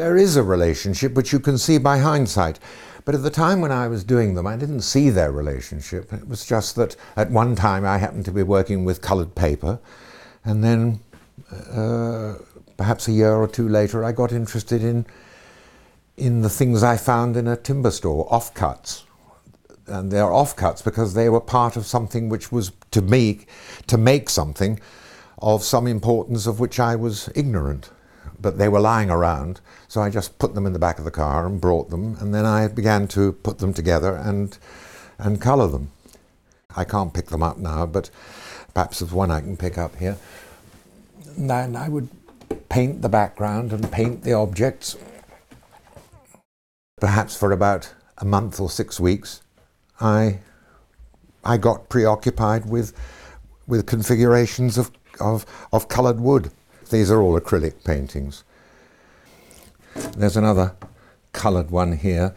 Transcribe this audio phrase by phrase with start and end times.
[0.00, 2.58] There is a relationship which you can see by hindsight.
[3.04, 6.10] But at the time when I was doing them, I didn't see their relationship.
[6.10, 9.78] It was just that at one time I happened to be working with coloured paper,
[10.42, 11.00] and then
[11.70, 12.36] uh,
[12.78, 15.04] perhaps a year or two later, I got interested in
[16.16, 19.02] in the things I found in a timber store, offcuts.
[19.86, 23.40] And they're offcuts because they were part of something which was to me
[23.88, 24.80] to make something
[25.40, 27.90] of some importance of which I was ignorant
[28.40, 29.60] but they were lying around.
[29.88, 32.34] So I just put them in the back of the car and brought them, and
[32.34, 34.56] then I began to put them together and
[35.18, 35.90] and colour them.
[36.76, 38.10] I can't pick them up now, but
[38.72, 40.16] perhaps there's one I can pick up here.
[41.36, 42.08] And I would
[42.68, 44.96] paint the background and paint the objects.
[47.00, 49.42] Perhaps for about a month or six weeks,
[50.00, 50.38] I
[51.44, 52.92] I got preoccupied with
[53.66, 54.90] with configurations of,
[55.20, 56.50] of, of coloured wood.
[56.90, 58.44] These are all acrylic paintings.
[60.16, 60.74] There's another
[61.32, 62.34] coloured one here,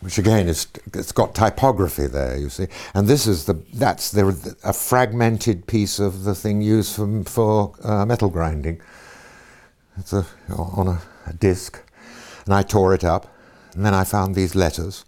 [0.00, 2.66] which again is it's got typography there, you see.
[2.92, 7.72] And this is the that's the a fragmented piece of the thing used for for
[7.82, 8.80] uh, metal grinding.
[9.96, 10.26] It's a,
[10.56, 11.80] on a, a disc,
[12.44, 13.32] and I tore it up,
[13.74, 15.04] and then I found these letters.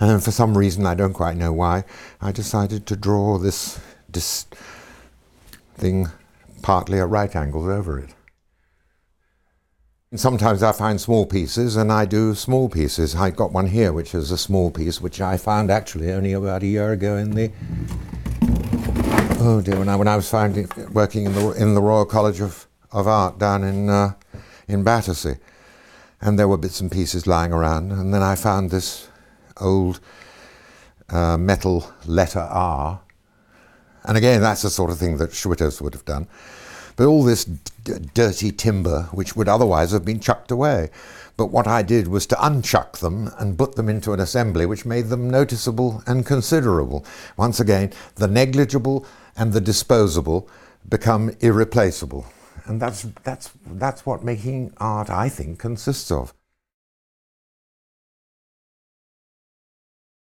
[0.00, 1.84] And then for some reason, I don't quite know why,
[2.20, 3.78] I decided to draw this
[4.12, 4.46] this
[5.74, 6.08] thing
[6.62, 8.14] partly at right angles over it.
[10.10, 13.14] And sometimes I find small pieces and I do small pieces.
[13.14, 16.62] I've got one here which is a small piece which I found actually only about
[16.62, 17.50] a year ago in the
[19.40, 22.40] oh dear when I, when I was finding, working in the in the Royal College
[22.40, 24.12] of, of Art down in uh,
[24.68, 25.36] in Battersea,
[26.20, 29.08] and there were bits and pieces lying around, and then I found this
[29.60, 29.98] old
[31.08, 33.00] uh, metal letter R
[34.04, 36.26] and again, that's the sort of thing that Schwitters would have done.
[36.96, 40.90] But all this d- dirty timber, which would otherwise have been chucked away.
[41.36, 44.84] But what I did was to unchuck them and put them into an assembly which
[44.84, 47.06] made them noticeable and considerable.
[47.36, 50.48] Once again, the negligible and the disposable
[50.88, 52.26] become irreplaceable.
[52.66, 56.34] And that's, that's, that's what making art, I think, consists of.